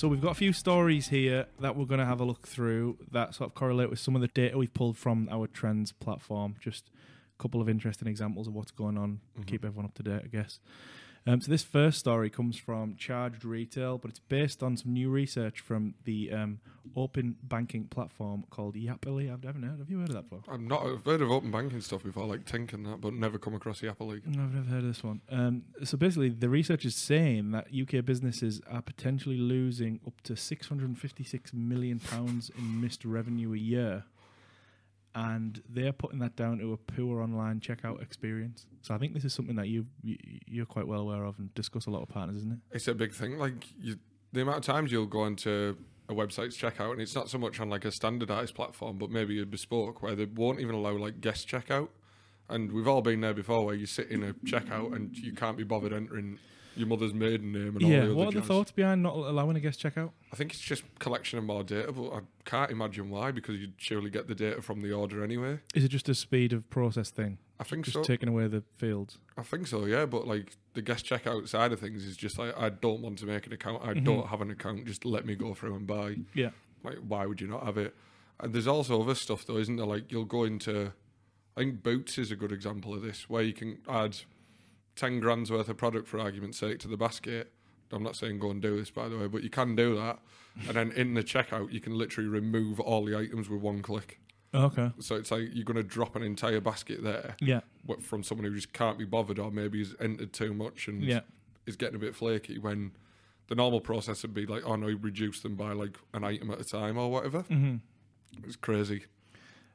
[0.00, 2.96] So we've got a few stories here that we're going to have a look through
[3.10, 6.56] that sort of correlate with some of the data we've pulled from our trends platform.
[6.58, 6.88] Just
[7.38, 9.20] a couple of interesting examples of what's going on.
[9.38, 9.46] Mhm.
[9.46, 10.58] Keep everyone up to date, I guess.
[11.26, 15.10] Um, so this first story comes from Charged Retail, but it's based on some new
[15.10, 16.60] research from the um,
[16.96, 19.30] open banking platform called Yapily.
[19.30, 19.78] I've never heard.
[19.78, 20.42] Have you heard of that before?
[20.52, 20.84] I'm not.
[20.84, 23.82] I've heard of open banking stuff before, like Tink and that, but never come across
[23.82, 24.26] League.
[24.26, 25.20] No, I've never heard of this one.
[25.30, 30.36] Um, so basically, the research is saying that UK businesses are potentially losing up to
[30.36, 34.04] 656 million pounds in missed revenue a year,
[35.14, 38.66] and they're putting that down to a poor online checkout experience.
[38.82, 41.52] So I think this is something that you, you you're quite well aware of and
[41.54, 42.58] discuss a lot with partners, isn't it?
[42.72, 43.38] It's a big thing.
[43.38, 43.96] Like you,
[44.32, 45.76] the amount of times you'll go into
[46.08, 49.40] a website's checkout, and it's not so much on like a standardized platform, but maybe
[49.40, 51.88] a bespoke where they won't even allow like guest checkout.
[52.48, 55.56] And we've all been there before, where you sit in a checkout and you can't
[55.56, 56.38] be bothered entering
[56.76, 58.00] your mother's maiden name and all yeah.
[58.00, 58.48] the other What are the jazz.
[58.48, 60.10] thoughts behind not allowing a guest checkout?
[60.32, 63.74] I think it's just collection of more data, but I can't imagine why because you'd
[63.76, 65.58] surely get the data from the order anyway.
[65.74, 67.38] Is it just a speed of process thing?
[67.58, 68.02] I think Just so.
[68.02, 69.18] taking away the fields.
[69.36, 70.06] I think so, yeah.
[70.06, 73.26] But like the guest checkout side of things is just like I don't want to
[73.26, 73.82] make an account.
[73.84, 74.04] I Mhm.
[74.04, 74.86] don't have an account.
[74.86, 76.16] Just let me go through and buy.
[76.32, 76.50] Yeah.
[76.82, 77.94] Like, why would you not have it?
[78.38, 79.84] And there's also other stuff though, isn't there?
[79.84, 80.92] Like you'll go into,
[81.54, 84.16] I think Boots is a good example of this, where you can add
[85.00, 87.52] ten grand's worth of product for argument's sake to the basket.
[87.92, 90.18] I'm not saying go and do this by the way, but you can do that.
[90.68, 94.20] And then in the checkout, you can literally remove all the items with one click.
[94.54, 94.90] Okay.
[95.00, 97.60] So it's like you're going to drop an entire basket there Yeah.
[98.02, 101.20] from someone who just can't be bothered or maybe has entered too much and Yeah.
[101.66, 102.92] is getting a bit flaky when
[103.48, 106.50] the normal process would be like, oh no, you reduce them by like an item
[106.50, 107.42] at a time or whatever.
[107.42, 107.76] hmm
[108.44, 109.04] It's crazy.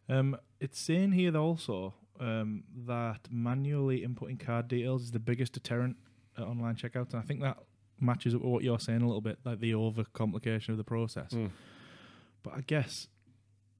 [0.07, 5.97] Um, it's saying here also um, that manually inputting card details is the biggest deterrent
[6.37, 7.57] at online checkouts, and I think that
[7.99, 10.83] matches up with what you're saying a little bit, like the over complication of the
[10.83, 11.31] process.
[11.31, 11.51] Mm.
[12.43, 13.07] But I guess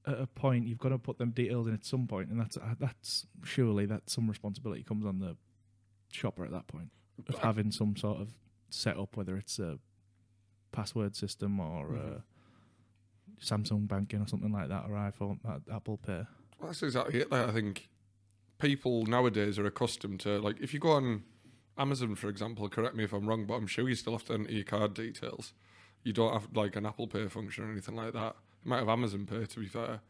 [0.06, 2.56] at a point you've got to put them details in at some point, and that's
[2.56, 5.36] uh, that's surely that some responsibility comes on the
[6.12, 6.90] shopper at that point
[7.28, 8.34] of having some sort of
[8.70, 9.78] setup, whether it's a
[10.72, 12.20] password system or uh,
[13.42, 16.26] Samsung banking or something like that, or iPhone, uh, Apple Pay.
[16.58, 17.30] Well, that's exactly it.
[17.30, 17.88] Like, I think
[18.58, 21.24] people nowadays are accustomed to like if you go on
[21.78, 22.68] Amazon, for example.
[22.68, 24.94] Correct me if I'm wrong, but I'm sure you still have to enter your card
[24.94, 25.52] details.
[26.04, 28.36] You don't have like an Apple Pay function or anything like that.
[28.64, 30.00] You might have Amazon Pay, to be fair,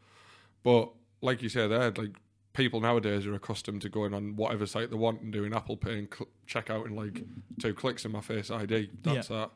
[0.62, 0.91] but
[1.21, 2.12] like you say, there, like
[2.53, 5.99] people nowadays are accustomed to going on whatever site they want and doing Apple Pay
[5.99, 7.23] and cl- check out in like
[7.61, 8.91] two clicks in my Face ID.
[9.03, 9.51] That's that.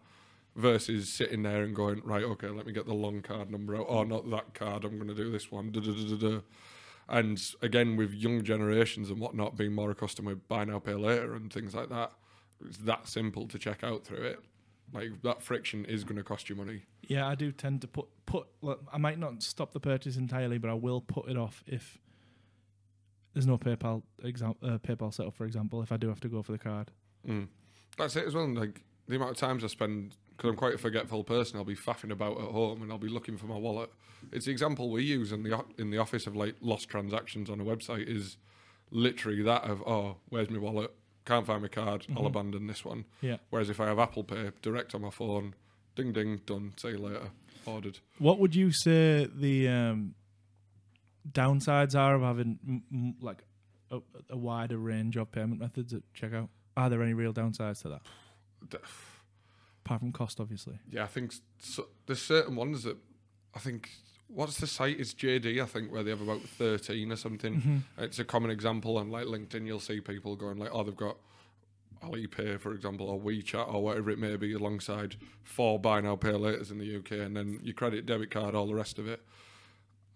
[0.56, 3.86] Versus sitting there and going, right, okay, let me get the long card number out.
[3.88, 4.84] Oh, not that card.
[4.84, 5.70] I'm going to do this one.
[5.70, 6.40] Da-da-da-da-da.
[7.10, 11.34] And again, with young generations and whatnot being more accustomed with buy now, pay later
[11.34, 12.12] and things like that,
[12.64, 14.40] it's that simple to check out through it.
[14.92, 16.82] Like that friction is going to cost you money.
[17.02, 18.46] Yeah, I do tend to put put.
[18.62, 21.98] Look, I might not stop the purchase entirely, but I will put it off if
[23.34, 25.82] there's no PayPal exam, uh, PayPal setup, for example.
[25.82, 26.90] If I do have to go for the card.
[27.26, 27.48] Mm.
[27.98, 28.48] That's it as well.
[28.48, 31.76] Like the amount of times I spend, because I'm quite a forgetful person, I'll be
[31.76, 33.90] faffing about at home and I'll be looking for my wallet.
[34.32, 37.60] It's the example we use in the in the office of like lost transactions on
[37.60, 38.38] a website is
[38.90, 40.94] literally that of oh, where's my wallet?
[41.26, 42.06] Can't find my card.
[42.16, 42.26] I'll Mhm.
[42.28, 43.04] abandon this one.
[43.20, 43.36] Yeah.
[43.50, 45.54] Whereas if I have Apple Pay direct on my phone,
[45.94, 46.72] ding ding, done.
[46.78, 47.30] See you later.
[47.66, 47.98] Ordered.
[48.18, 50.14] What would you say the um,
[51.30, 53.44] downsides are of having m- m- like
[53.90, 56.48] a, a wider range of payment methods at checkout?
[56.78, 58.80] Are there any real downsides to that?
[59.84, 60.78] Apart from cost, obviously.
[60.90, 62.96] Yeah, I think so, there's certain ones that
[63.54, 63.90] I think.
[64.32, 65.00] What's the site?
[65.00, 67.56] It's JD, I think, where they have about thirteen or something.
[67.56, 68.04] Mm-hmm.
[68.04, 69.66] It's a common example on like LinkedIn.
[69.66, 71.16] You'll see people going like, "Oh, they've got
[72.04, 76.30] Alipay, for example, or WeChat, or whatever it may be, alongside four buy now, pay
[76.30, 79.20] laters in the UK, and then your credit, debit card, all the rest of it."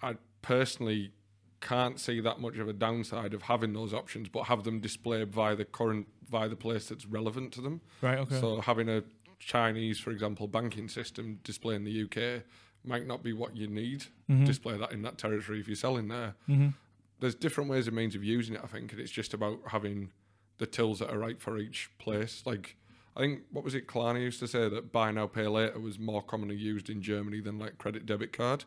[0.00, 1.12] I personally
[1.60, 5.32] can't see that much of a downside of having those options, but have them displayed
[5.32, 7.81] via the current via the place that's relevant to them.
[8.00, 8.19] Right.
[8.19, 8.40] Okay.
[8.40, 9.02] So having a
[9.44, 12.43] Chinese, for example, banking system display in the UK
[12.85, 14.06] might not be what you need.
[14.29, 14.46] Mhm.
[14.46, 16.75] Display that in that territory if you're selling there Mhm.
[17.20, 20.11] there's different ways and means of using it, I think, and it's just about having
[20.58, 22.43] the tills that are right for each place.
[22.44, 22.76] Like,
[23.17, 25.99] I think, what was it, Klarna used to say that buy now, pay later was
[25.99, 28.64] more commonly used in Germany than like credit debit card.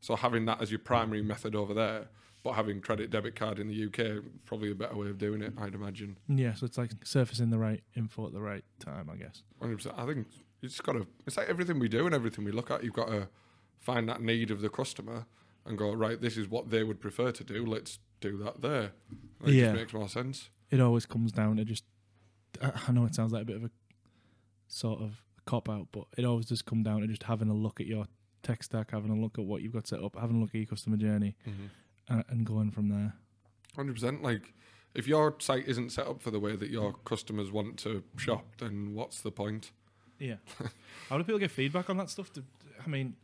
[0.00, 2.08] So having that as your primary method over there,
[2.42, 5.52] but having credit debit card in the UK, probably a better way of doing it,
[5.58, 6.16] I'd imagine.
[6.28, 6.54] Yeah.
[6.54, 9.42] So it's like surfacing the right info at the right time, I guess.
[9.60, 9.92] 100%.
[9.98, 10.26] I think
[10.60, 12.92] you just got to, it's like everything we do and everything we look at, you've
[12.94, 13.28] got to
[13.80, 15.26] find that need of the customer
[15.66, 18.92] and go, right, this is what they would prefer to do, let's do that there.
[19.44, 19.64] It Yeah.
[19.66, 20.50] just makes more sense.
[20.70, 21.84] It always comes down to just.
[22.62, 23.70] I know it sounds like a bit of a
[24.66, 27.80] sort of cop out, but it always does come down to just having a look
[27.80, 28.06] at your
[28.42, 30.54] tech stack, having a look at what you've got set up, having a look at
[30.56, 31.70] your customer journey, and,
[32.08, 33.14] and going from there.
[33.76, 34.22] Hundred percent.
[34.22, 34.54] Like,
[34.94, 38.44] if your site isn't set up for the way that your customers want to shop,
[38.58, 39.70] then what's the point?
[40.18, 40.36] Yeah.
[41.08, 42.32] How do people get feedback on that stuff?
[42.32, 42.42] Do,
[42.84, 43.14] I mean,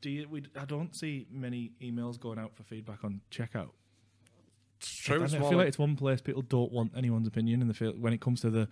[0.00, 0.28] do you?
[0.28, 3.70] We, I don't see many emails going out for feedback on checkout.
[4.78, 5.20] It's true.
[5.20, 7.74] I, It's I feel like it's one place people don't want anyone's opinion, and they
[7.74, 8.68] feel when it comes to the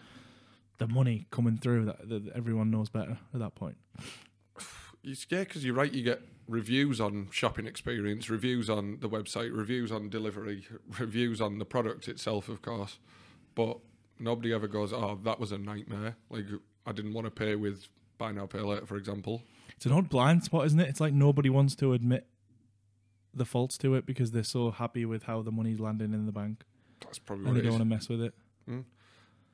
[0.78, 3.76] the money coming through, that, that everyone knows better at that point.
[5.02, 5.92] You- yeah, because you're right.
[5.92, 10.66] You get reviews on shopping experience, reviews on the website, reviews on delivery,
[10.98, 12.98] reviews on the product itself, of course.
[13.54, 13.78] But
[14.18, 16.46] nobody ever goes, "Oh, that was a nightmare." Like
[16.86, 17.88] I didn't want to pay with
[18.18, 19.42] buy now pay later, for example.
[19.76, 20.88] It's an odd blind spot, isn't it?
[20.88, 22.26] It's like nobody wants to admit
[23.32, 26.32] the faults to it because they're so happy with how the money's landing in the
[26.32, 26.64] bank,
[27.02, 27.78] That's probably and what they don't is.
[27.78, 28.34] want to mess with it.
[28.66, 28.80] Hmm?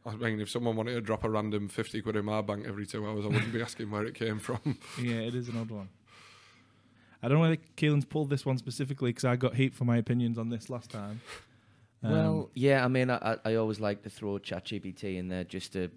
[0.07, 2.87] I mean, if someone wanted to drop a random fifty quid in my bank every
[2.87, 4.79] two hours, I wouldn't be asking where it came from.
[5.01, 5.89] Yeah, it is an odd one.
[7.23, 9.97] I don't know whether Keelan's pulled this one specifically because I got heat for my
[9.97, 11.21] opinions on this last time.
[12.03, 15.45] Um, well, yeah, I mean, I, I I always like to throw ChatGPT in there
[15.45, 15.91] just to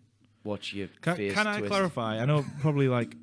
[0.44, 1.72] watch your can, face can I twist.
[1.72, 2.20] clarify?
[2.20, 3.16] I know probably like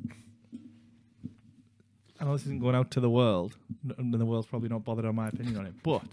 [2.20, 3.56] I know this isn't going out to the world,
[3.98, 5.74] and the world's probably not bothered on my opinion on it.
[5.82, 6.04] But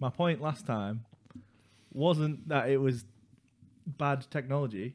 [0.00, 1.04] my point last time
[1.92, 3.04] wasn't that it was
[3.86, 4.94] bad technology,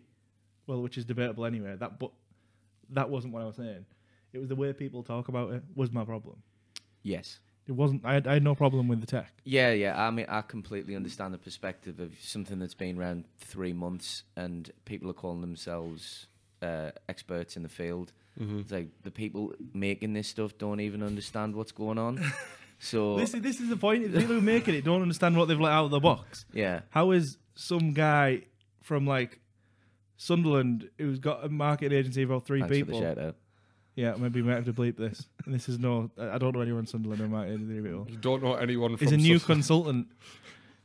[0.66, 1.76] well, which is debatable anyway.
[1.78, 2.12] That but
[2.90, 3.86] that wasn't what I was saying.
[4.34, 6.42] It was the way people talk about it was my problem.
[7.04, 7.40] Yes.
[7.68, 8.06] It wasn't.
[8.06, 9.34] I had, I had no problem with the tech.
[9.44, 10.02] Yeah, yeah.
[10.02, 14.72] I mean, I completely understand the perspective of something that's been around three months and
[14.86, 16.28] people are calling themselves
[16.62, 18.14] uh, experts in the field.
[18.40, 22.24] It's like the people making this stuff don't even understand what's going on.
[22.80, 24.12] So This is this is the point.
[24.12, 26.46] The people who make it don't understand what they've let out of the box.
[26.54, 28.44] yeah, How is some guy
[28.88, 29.40] from like
[30.18, 33.00] Sunderland who's got a marketing agency of about three thanks people?
[33.00, 33.36] for the shout out.
[33.96, 35.28] Yeah, maybe we might have to bleep this.
[35.46, 38.08] And this is no, I I don't know anyone in Sunderland who might three people.
[38.10, 40.08] You don't know anyone from Is a new Sus- consultant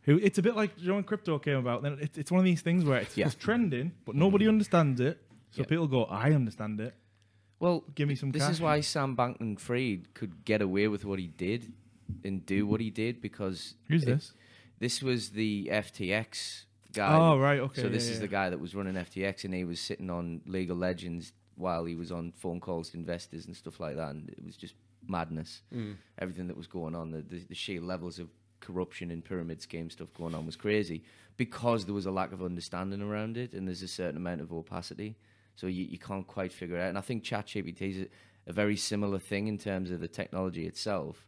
[0.02, 1.82] who it's a bit like you know when crypto came about.
[1.82, 3.26] Then it, it's one of these things where it's, Yeah.
[3.26, 5.18] it's trending, but nobody understands it.
[5.50, 5.66] So Yeah.
[5.68, 6.94] people go, "I understand it.
[7.60, 11.04] Well, Give me some this cash." is why Sam Bankman Fried could get away with
[11.04, 11.72] what he did
[12.24, 14.32] and do what he did because Who's it- this?
[14.78, 17.16] This was the FTX guy.
[17.16, 17.82] Oh right, okay.
[17.82, 18.22] so this yeah, is yeah.
[18.22, 21.84] the guy that was running FTX, and he was sitting on League of Legends while
[21.84, 24.74] he was on phone calls to investors and stuff like that, and it was just
[25.06, 25.62] madness.
[25.74, 25.96] Mm.
[26.18, 28.28] Everything that was going on, the, the, the sheer levels of
[28.60, 31.02] corruption and pyramid scheme stuff going on was crazy
[31.36, 34.52] because there was a lack of understanding around it, and there's a certain amount of
[34.52, 35.16] opacity,
[35.56, 36.88] so you, you can't quite figure it out.
[36.90, 38.06] And I think ChatGPT is a,
[38.50, 41.26] a very similar thing in terms of the technology itself.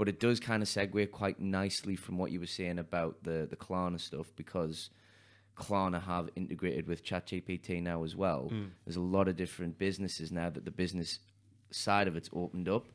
[0.00, 3.46] But it does kind of segue quite nicely from what you were saying about the
[3.50, 4.88] the Klarna stuff because
[5.58, 8.48] Klarna have integrated with ChatGPT now as well.
[8.86, 11.18] There's a lot of different businesses now that the business
[11.70, 12.86] side of it's opened up,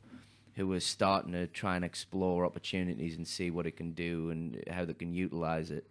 [0.56, 4.64] who are starting to try and explore opportunities and see what it can do and
[4.68, 5.86] how they can utilize it.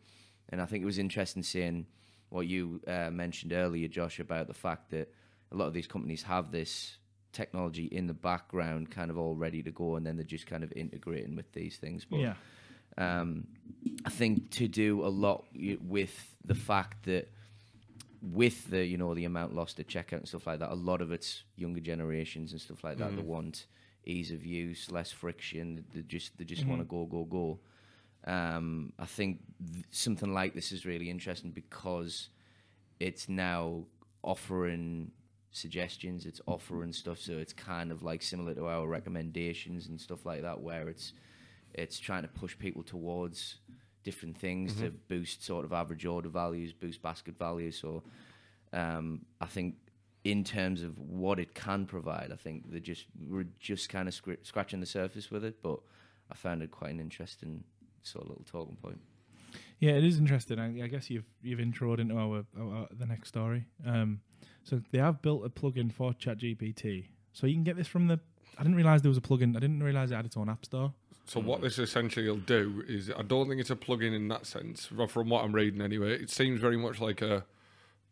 [0.49, 1.85] And I think it was interesting seeing
[2.27, 5.07] what you uh, mentioned earlier, Josh, about the fact that
[5.53, 6.97] a lot of these companies have this
[7.35, 10.63] technology in the background, kind of all ready to go, and then they're just kind
[10.63, 12.05] of integrating with these things.
[12.05, 12.35] But Yeah,
[12.97, 13.47] um,
[14.05, 15.45] I think to do a lot
[15.81, 17.29] with the fact that
[18.21, 21.01] with the you know the amount lost at checkout and stuff like that, a lot
[21.01, 23.67] of it's younger generations and stuff like that that want
[24.05, 25.83] ease of use, less friction.
[25.93, 27.59] They just they just want to go go go.
[28.27, 29.41] Um, I think
[29.73, 32.29] th- something like this is really interesting because
[32.99, 33.83] it's now
[34.23, 35.11] offering
[35.55, 40.25] suggestions, it's offering stuff, so it's kind of like similar to our recommendations and stuff
[40.25, 41.13] like that, where it's
[41.73, 43.57] it's trying to push people towards
[44.03, 47.77] different things to boost sort of average order values, boost basket values.
[47.77, 48.03] So
[48.71, 49.75] um, I think
[50.23, 54.13] in terms of what it can provide, I think they're just we're just kind of
[54.13, 55.61] scr- scratching the surface with it.
[55.61, 55.79] But
[56.31, 57.63] I found it quite an interesting
[58.03, 58.99] sort of little talking point.
[59.79, 60.59] Yeah, it is interesting.
[60.59, 63.65] I, I guess you've you've introed into our, our the next story.
[63.85, 64.21] Um,
[64.63, 68.19] so they have built a plugin for ChatGPT, so you can get this from the.
[68.57, 69.55] I didn't realize there was a plugin.
[69.55, 70.93] I didn't realize it had its own app store.
[71.27, 74.45] So what this essentially will do is, I don't think it's a plugin in that
[74.45, 74.85] sense.
[74.85, 77.45] From what I'm reading, anyway, it seems very much like a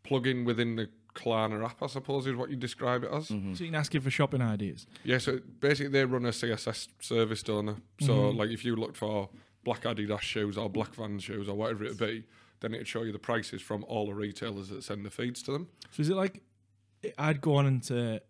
[0.04, 1.80] plugin within the Klarna app.
[1.82, 3.28] I suppose is what you describe it as.
[3.28, 4.86] So you can ask it for shopping ideas.
[5.04, 5.18] Yeah.
[5.18, 8.06] So basically, they run a CSS service, don't they?
[8.06, 9.28] So like, if you looked for
[9.64, 12.24] black Adidas shoes or black Vans shoes or whatever it be,
[12.60, 15.52] then it'd show you the prices from all the retailers that send the feeds to
[15.52, 15.68] them.
[15.90, 16.42] So is it like
[17.18, 18.20] I'd go on and say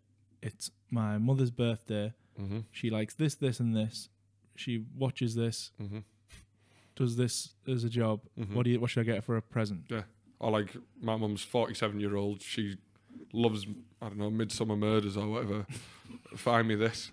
[0.42, 2.12] it's my mother's birthday.
[2.40, 2.60] Mm-hmm.
[2.70, 4.08] She likes this, this, and this.
[4.56, 5.70] She watches this.
[5.80, 5.98] Mm-hmm.
[6.96, 8.20] Does this as a job?
[8.38, 8.54] Mhm.
[8.54, 8.80] What do you?
[8.80, 9.84] What should I get her for a present?
[9.88, 10.02] Yeah.
[10.38, 12.76] Or like my mum's 47 year old, she
[13.32, 13.66] loves
[14.00, 15.66] I don't know Midsomer Murders or whatever.
[16.36, 17.10] Find me this.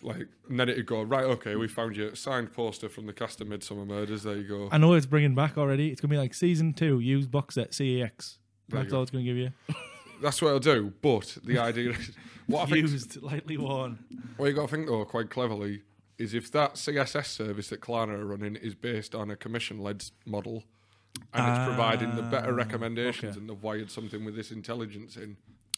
[0.00, 1.24] Like, and then it'd go right.
[1.24, 4.22] Okay, we found you a signed poster from the cast of Midsomer Murders.
[4.22, 4.68] There you go.
[4.70, 5.88] I know it's bringing back already.
[5.90, 8.38] It's gonna be like season two used box set CEX.
[8.68, 8.96] There you That's go.
[8.98, 9.50] all it's gonna give you.
[10.22, 10.92] That's what I'll do.
[11.02, 12.12] But the idea is,
[12.46, 13.98] what I think, used, lightly worn.
[14.36, 15.82] what you got to think though, quite cleverly,
[16.16, 20.12] is if that CSS service that Klarna are running is based on a commission-led s-
[20.26, 20.64] model,
[21.34, 23.40] and it's providing the better Ah, recommendations, okay.
[23.40, 25.36] and they've wired something with this intelligence in.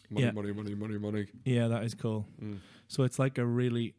[0.09, 0.31] Money, Yeah.
[0.31, 1.27] money, money, money, money.
[1.45, 2.27] Yeah, that is cool.
[2.43, 2.57] Mm.
[2.87, 3.95] So it's like a really.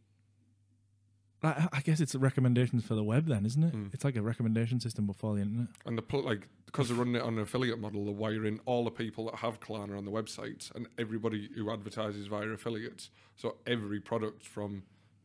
[1.43, 3.75] I, I guess it's recommendations for the web, then, isn't it?
[3.75, 3.93] Mm.
[3.95, 5.69] It's like a recommendation system before the internet.
[5.87, 8.85] And the pl- like because they're running it on an affiliate model, they're wiring all
[8.85, 13.11] the people that have Klarna on the websites and everybody who advertises via affiliates.
[13.37, 14.85] So every product from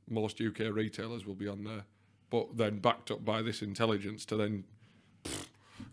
[0.09, 1.83] most UK retailers will be on there,
[2.29, 4.65] but then backed up by this intelligence to then.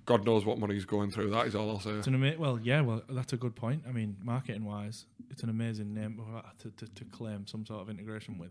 [0.06, 1.30] God knows what money's going through.
[1.30, 1.90] That is all I'll say.
[1.90, 3.84] It's an ama- well, yeah, well, that's a good point.
[3.88, 6.20] I mean, marketing wise, it's an amazing name
[6.58, 8.50] to, to, to claim some sort of integration with,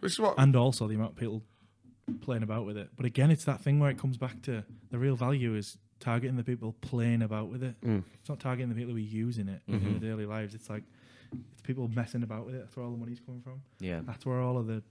[0.00, 1.42] This is what and also the amount of people
[2.20, 2.90] playing about with it.
[2.96, 6.36] But again, it's that thing where it comes back to the real value is targeting
[6.36, 7.80] the people playing about with it.
[7.80, 8.02] Mm.
[8.20, 10.00] It's not targeting the people who are using it in Mhm.
[10.00, 10.54] their daily lives.
[10.54, 10.82] It's like
[11.52, 12.58] it's people messing about with it.
[12.58, 13.62] That's where all the money's coming from.
[13.80, 14.00] Yeah.
[14.04, 14.82] That's where all of the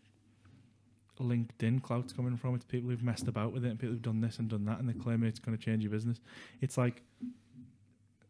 [1.20, 2.56] LinkedIn clout's coming from.
[2.56, 4.80] It's people who've messed about with it and people who've done this and done that
[4.80, 6.20] and they claim it's going to change your business.
[6.60, 7.04] It's like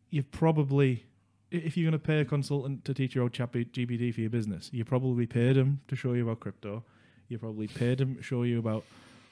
[0.10, 1.06] you've probably,
[1.54, 4.30] if you're going to pay a consultant to teach your old chat GPT for your
[4.30, 6.84] business, you probably paid him to show you about crypto.
[7.30, 8.84] You probably paid him to show you about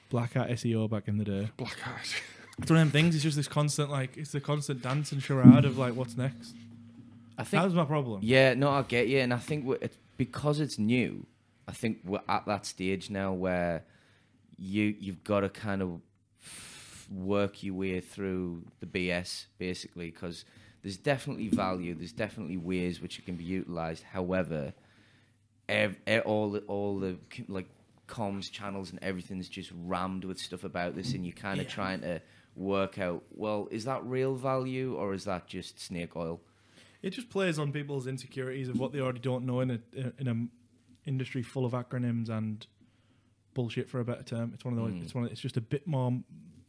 [0.08, 1.50] black hat SEO back in the day.
[1.56, 2.14] black eyes.
[2.58, 3.14] It's one of them things.
[3.14, 6.54] It's just this constant, like, it's the constant dance and charade of like, what's next.
[7.38, 8.20] I think That was my problem.
[8.22, 11.26] Yeah, no, I get you, and I think it's because it's new.
[11.66, 13.84] I think we're at that stage now where
[14.58, 16.02] you you've got to kind of
[17.10, 20.44] work your way through the BS basically because
[20.82, 21.94] there's definitely value.
[21.94, 24.02] There's definitely ways which it can be utilized.
[24.02, 24.72] However,
[25.68, 27.68] ev- all the, all the like
[28.08, 31.72] comms channels and everything's just rammed with stuff about this, and you're kind of Yeah.
[31.72, 32.20] trying to
[32.54, 33.22] work out.
[33.30, 36.40] Well, is that real value or is that just snake oil?
[37.00, 39.80] It just plays on people's insecurities of what they already don't know in a
[40.18, 42.64] in a industry full of acronyms and
[43.54, 44.52] bullshit for a better term.
[44.54, 44.92] It's one of those.
[44.92, 45.02] Mm.
[45.02, 45.24] It's one.
[45.24, 46.12] Of, it's just a bit more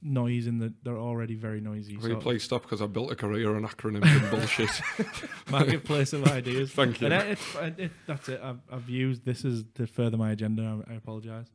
[0.03, 0.74] noise in the.
[0.83, 1.93] They're already very noisy.
[1.93, 4.69] You So please stop because I built a career on acronyms and bullshit.
[5.50, 6.72] marketplace of ideas.
[6.72, 7.07] Thank you.
[7.07, 8.39] And it, it, it, that's it.
[8.43, 10.81] I've, I've used this as to further my agenda.
[10.88, 11.48] I, I apologize.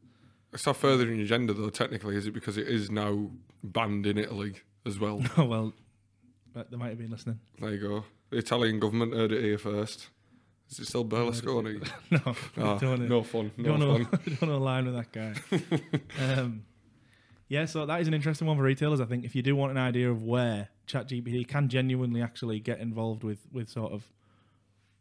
[0.52, 1.69] It's not furthering your agenda though.
[1.71, 3.31] Technically, is it because it is now
[3.62, 4.55] banned in Italy
[4.87, 5.23] as well?
[5.37, 5.73] Oh well,
[6.55, 7.38] but they might have been listening.
[7.61, 8.05] There you go.
[8.31, 10.09] The Italian government heard it here first.
[10.71, 11.87] Is it still Berlusconi?
[12.11, 13.50] no, Ah, don't no fun.
[13.57, 14.21] No don't know, fun.
[14.40, 15.35] don't know line with that guy.
[16.40, 16.62] um,
[17.49, 19.00] yeah, so that is an interesting one for retailers.
[19.00, 22.78] I think if you do want an idea of where ChatGPT can genuinely actually get
[22.81, 24.05] involved with with sort of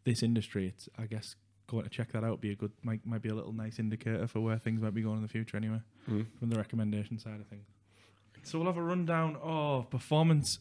[0.04, 1.36] this industry, it's I guess
[1.68, 4.26] going to check that out be a good might might be a little nice indicator
[4.28, 5.58] for where things might be going in the future.
[5.58, 6.26] Anyway, Mm.
[6.40, 7.66] from the recommendation side of things.
[8.44, 10.60] So we'll have a rundown of performance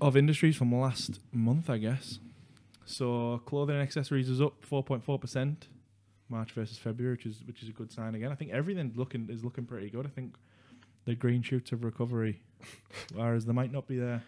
[0.00, 2.18] of industries from last month, I guess.
[2.86, 5.68] So clothing and accessories is up 4.4%.
[6.30, 8.30] March versus February, which is which is a good sign again.
[8.32, 10.06] I think everything looking is looking pretty good.
[10.06, 10.34] I think
[11.10, 12.40] the green shoots of recovery,
[13.14, 14.22] whereas they might not be there.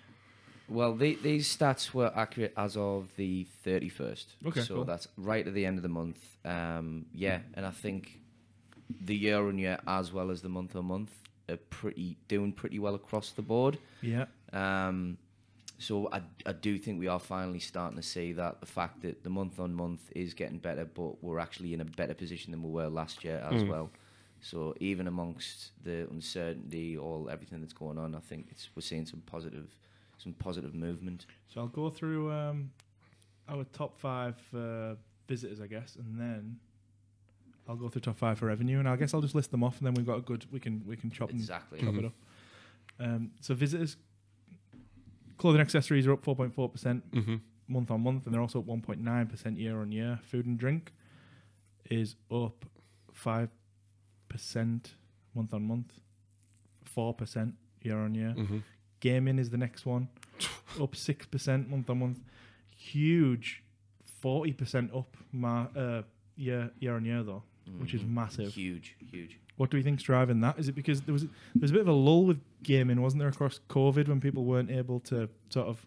[0.69, 4.25] Well, the, these stats were accurate as of the 31st.
[4.47, 4.85] Okay, So cool.
[4.85, 6.19] that's right at the end of the month.
[6.45, 8.19] Um, yeah, and I think
[9.05, 11.11] the year on year as well as the month on month
[11.49, 13.79] are pretty doing pretty well across the board.
[14.01, 15.19] Yeah, Um,
[15.79, 19.25] so I, I do think we are finally starting to see that the fact that
[19.25, 22.63] the month on month is getting better, but we're actually in a better position than
[22.63, 23.69] we were last year as Mm.
[23.69, 23.91] well.
[24.45, 29.07] So even amongst the uncertainty, all everything that's going on, I think it's we're seeing
[29.07, 29.69] some positive,
[30.19, 31.27] some positive movement.
[31.49, 32.71] so I'll go through um,
[33.49, 34.97] our top five uh,
[35.29, 36.59] visitors, I guess, and then
[37.69, 39.79] I'll go through top five for revenue, and I guess I'll just list them off,
[39.79, 41.79] and then we've got a good we can we can chop and Exactly.
[41.81, 42.07] chop it Mhm.
[42.07, 42.13] up.
[42.99, 43.97] Um, so visitors,
[45.39, 47.37] clothing accessories are up 4.4 percent hmm
[47.69, 50.19] month on month, and they're also up 1.9 percent year on year.
[50.25, 50.93] Food and drink
[51.89, 52.65] is up
[53.13, 53.49] five
[54.33, 54.95] percent
[55.35, 55.93] month on month,
[56.85, 58.31] four percent year on year.
[58.33, 58.59] hmm
[59.01, 60.09] Gaming is the next one,
[60.81, 62.19] up six percent month on month.
[62.77, 63.63] Huge,
[64.21, 66.03] forty percent up ma- uh,
[66.37, 67.43] year year on year though,
[67.79, 68.11] which is Mhm.
[68.15, 68.53] massive.
[68.55, 69.39] Huge, huge.
[69.57, 70.59] What do we think's driving that?
[70.59, 73.21] Is it because there was there was a bit of a lull with gaming, wasn't
[73.21, 75.85] there, across COVID when people weren't able to sort of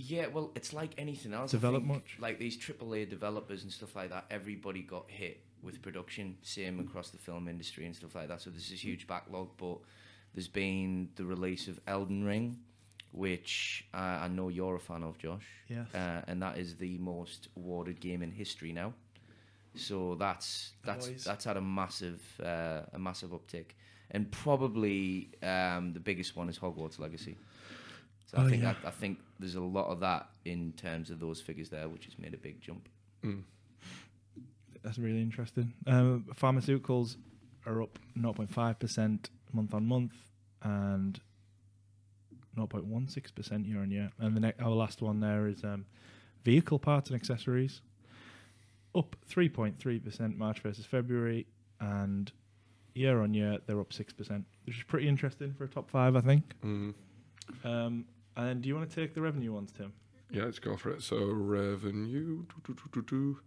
[0.00, 1.50] Yeah, well, it's like anything else.
[1.50, 2.18] Develop much?
[2.20, 4.26] Like these AAA developers and stuff like that.
[4.30, 6.36] Everybody got hit with production.
[6.42, 8.40] Same across the film industry and stuff like that.
[8.40, 9.48] So there's this huge backlog.
[9.56, 9.78] But
[10.34, 12.58] there's been the release of Elden Ring,
[13.10, 15.46] which uh, I know you're a fan of, Josh.
[15.68, 15.92] Yes.
[15.92, 18.94] Uh, and that is the most awarded game in history now.
[19.74, 23.72] So that's that's that's had a massive uh, a massive uptick,
[24.12, 27.36] and probably um, the biggest one is Hogwarts Legacy.
[28.28, 28.74] So Oh, I think yeah.
[28.84, 32.04] I, I think there's a lot of that in terms of those figures there, which
[32.04, 32.88] has made a big jump.
[33.24, 33.42] Mm.
[34.82, 35.72] That's really interesting.
[35.86, 37.16] Um, pharmaceuticals
[37.66, 40.12] are up 0.5% month on month
[40.62, 41.20] and
[42.56, 44.10] 0.16% year on year.
[44.18, 45.86] And the ne- our last one there is um,
[46.44, 47.80] vehicle parts and accessories,
[48.94, 51.46] up 3.3% March versus February,
[51.80, 52.30] and
[52.94, 56.20] year on year they're up 6%, which is pretty interesting for a top five, I
[56.20, 56.54] think.
[56.64, 56.94] Mm.
[57.64, 58.04] Um,
[58.38, 59.92] and do you want to take the revenue ones, Tim?
[60.30, 61.02] Yeah, let's go for it.
[61.02, 63.40] So revenue, do, do, do,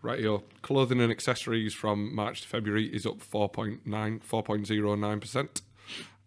[0.00, 5.60] right here, clothing and accessories from March to February is up 4.9, 4.09%.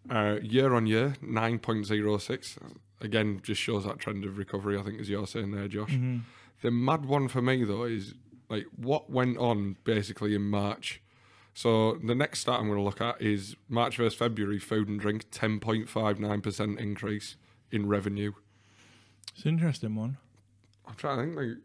[0.09, 2.57] Uh, year on year, 9.06.
[2.99, 5.91] Again, just shows that trend of recovery, I think, as you're saying there, Josh.
[5.91, 6.19] Mm-hmm.
[6.61, 8.13] The mad one for me, though, is
[8.49, 11.01] like what went on basically in March.
[11.53, 14.99] So the next stat I'm going to look at is March versus February food and
[14.99, 17.35] drink, 10.59% increase
[17.71, 18.31] in revenue.
[19.35, 20.17] It's an interesting one.
[20.87, 21.57] I'm trying to think, like,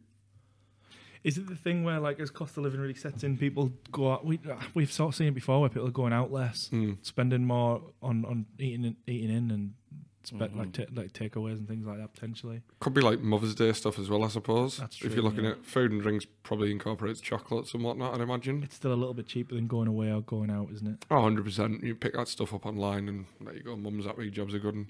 [1.24, 4.12] Is it the thing where, like, as cost of living really sets in, people go
[4.12, 4.24] out?
[4.24, 4.38] We
[4.74, 7.82] we've sort of seen it before, where people are going out less, mm, spending more
[8.00, 9.74] on, on eating in, eating in, and
[10.22, 10.56] spend Mhm.
[10.56, 12.60] like ta- like takeaways and things like that potentially.
[12.80, 14.78] Could be like Mother's Day stuff as well, I suppose.
[14.78, 15.52] That's If you're looking yeah.
[15.52, 18.62] at food and drinks, probably incorporates chocolates and whatnot, I'd imagine.
[18.64, 21.04] It's still a little bit cheaper than going away or going out, isn't it?
[21.10, 21.82] Oh, 100%.
[21.84, 23.76] You pick that stuff up online and there you go.
[23.76, 24.74] Mum's happy, jobs are good.
[24.74, 24.86] And,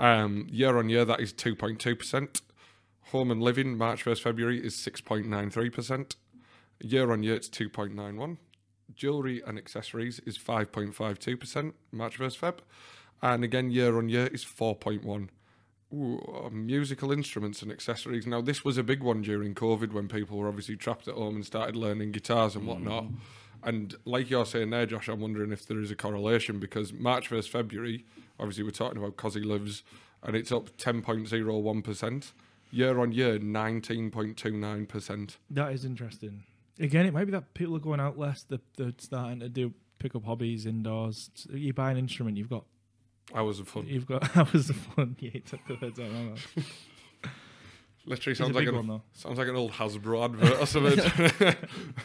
[0.00, 2.40] um, year on year, that is 2.2%.
[3.12, 6.16] Home and living, March versus February, is 6.93%.
[6.80, 8.38] Year on year, it's 2.91.
[8.94, 12.58] Jewellery and accessories is 5.52%, March versus Feb.
[13.22, 15.28] And again, year on year is 4.1.
[15.92, 18.26] Ooh, uh, musical instruments and accessories.
[18.26, 21.36] Now, this was a big one during COVID when people were obviously trapped at home
[21.36, 23.06] and started learning guitars and whatnot.
[23.62, 27.28] And like you're saying there, Josh, I'm wondering if there is a correlation because March
[27.28, 28.06] versus February,
[28.40, 29.84] obviously we're talking about Cosy Lives,
[30.24, 32.32] and it's up 10.01%.
[32.72, 35.36] Year on year, 19.29%.
[35.50, 36.44] That is interesting.
[36.78, 38.42] Again, it might be that people are going out less.
[38.44, 41.30] They're, they're starting to do pick up hobbies indoors.
[41.52, 42.64] You buy an instrument, you've got
[43.34, 43.86] Hours of fun.
[43.86, 45.14] you've got hours of fun.
[45.20, 46.46] Yeah, you took the words out of my mouth.
[48.06, 50.98] Literally sounds like an, one sounds like an old Hasbro advert or something.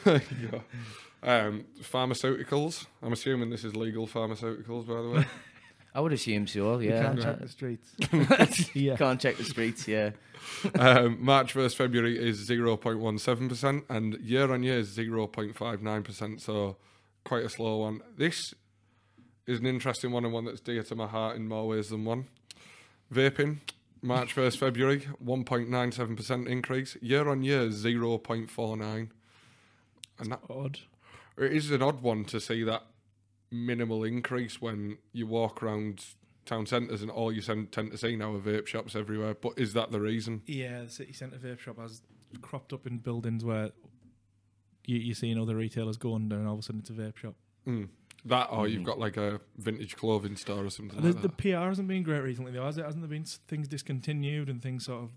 [0.52, 0.60] Yeah.
[1.48, 2.86] um, pharmaceuticals.
[3.02, 5.26] I'm assuming this is legal pharmaceuticals, by the way.
[5.95, 6.77] I would assume so.
[6.79, 8.69] You Yeah, can't Uh, check the streets.
[8.75, 8.97] yeah.
[8.97, 9.88] can't check the streets.
[9.88, 10.12] Yeah,
[10.77, 16.75] um, March versus February is 0.17%, and year on year is 0.59%, so
[17.23, 18.01] quite a slow one.
[18.17, 18.53] This
[19.47, 22.03] is an interesting one and one that's dear to my heart in more ways than
[22.03, 22.25] one.
[23.13, 23.60] Vaping,
[24.01, 26.97] March versus February, 1.97% increase.
[27.01, 29.10] Year on year, 0.49.
[30.19, 30.79] And that, Odd.
[31.38, 32.84] it is an odd one to see that
[33.56, 36.04] minimal increase when you walk around
[36.46, 39.34] town centres and all you tend to see now are vape shops everywhere.
[39.34, 40.41] But is that the reason?
[40.46, 42.02] Yeah, the city centre vape shop has
[42.41, 43.72] cropped up in buildings where
[44.86, 47.18] you, you're seeing other retailers go under, and all of a sudden it's a vape
[47.18, 47.36] shop.
[47.68, 47.89] Mm.
[48.26, 48.86] That, or you've Mm.
[48.86, 51.30] got like a vintage clothing store or something The, like the.
[51.30, 52.86] PR hasn't been great recently, though, has it?
[52.86, 55.12] Hasn't there been things discontinued and things sort of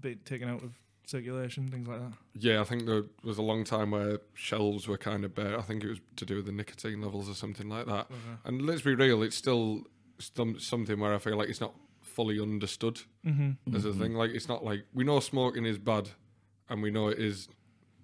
[0.00, 0.72] been taken out of
[1.12, 2.12] circulation, things like that?
[2.34, 5.58] Yeah, I think there was a long time where shelves were kind of bare.
[5.58, 8.08] I think it was to do with the nicotine levels or something like that.
[8.44, 9.84] And let's be real, it's still
[10.58, 13.74] something where I feel like it's not fully understood Mm-hmm.
[13.76, 13.98] as a Mhm.
[14.00, 14.14] thing.
[14.14, 16.10] Like it's not like we know smoking is bad,
[16.68, 17.48] and we know it is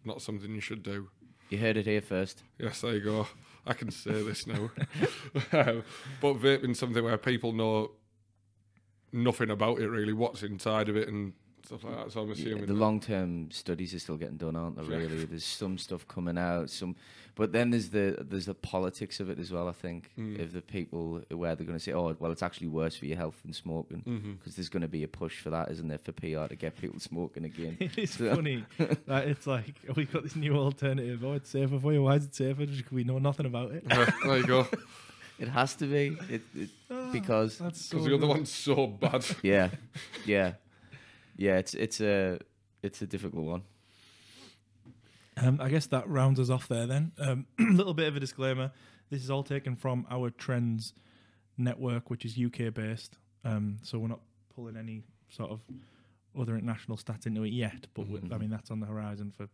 [0.05, 1.09] not something you should do.
[1.51, 2.43] you heard it here first.
[2.59, 3.27] Yes, there you go.
[3.67, 4.71] I can say this now.
[5.53, 5.83] Um,
[6.21, 7.93] but vaping something where people know
[9.13, 11.33] nothing about it really, what's inside of it and
[11.69, 12.13] stuff like that.
[12.13, 14.85] So I'm Yeah, the long term studies are still getting done, aren't they?
[14.85, 14.97] Yeah.
[15.03, 16.97] Really, there's some stuff coming out, some,
[17.35, 19.69] but then there's the there's the politics of it as well.
[19.69, 20.41] I think Mm.
[20.43, 23.19] of the people where they're going to say, "Oh, well, it's actually worse for your
[23.19, 24.01] health than smoking,"
[24.39, 26.77] because there's going to be a push for that, isn't there, for PR to get
[26.77, 27.77] people smoking again?
[27.87, 28.65] It is So- funny
[29.07, 31.23] that it's like oh, we've got this new alternative.
[31.25, 32.03] Oh, it's safer for you.
[32.03, 32.65] Why is it safer?
[32.67, 33.85] Just 'cause we know nothing about it.
[33.89, 34.67] Yeah, there you go.
[35.41, 38.29] It has to be, it, it, Ah, because that's so Because the other good.
[38.37, 39.25] one's so bad.
[39.41, 39.71] yeah,
[40.27, 40.55] yeah,
[41.39, 41.57] yeah.
[41.57, 42.39] It's it's a
[42.83, 43.63] it's a difficult one.
[45.39, 47.13] Um, I guess that rounds us off there then.
[47.19, 48.73] A um, little bit of a disclaimer.
[49.09, 50.93] This is all taken from our Trends
[51.57, 53.17] network, which is UK based.
[53.45, 54.21] Um, so we're not
[54.55, 55.61] pulling any sort of
[56.39, 57.87] other international stats into it yet.
[57.95, 59.49] But we- I mean, that's on the horizon for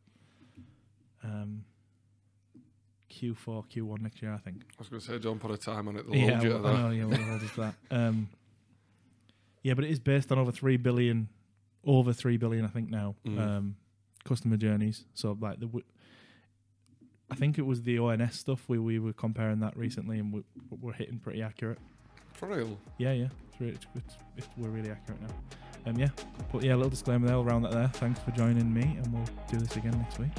[1.23, 1.65] um,
[3.11, 4.63] Q4, Q1 next year, I think.
[4.63, 6.07] I was going to say, don't put a time on it.
[6.11, 7.75] They'll Yeah, hold you well, to I know, yeah, we'll hold us to that.
[7.91, 8.29] Um,
[9.63, 11.29] Yeah, but it is based on over three billion,
[11.87, 13.17] over three billion, I think now.
[13.27, 13.39] Mm.
[13.41, 13.77] Um,
[14.25, 15.05] customer journeys.
[15.15, 15.85] So like the, w-
[17.31, 20.43] I think it was the ONS stuff we we were comparing that recently, and we,
[20.71, 21.79] we're hitting pretty accurate.
[22.33, 22.79] For real.
[22.99, 25.35] Yeah, yeah, it's, re- it's, it's, it's we're really accurate now.
[25.87, 26.09] Um, yeah,
[26.51, 27.37] but yeah, a little disclaimer there.
[27.37, 27.89] I'll round that there.
[27.89, 30.33] Thanks for joining me, and we'll do this again next week.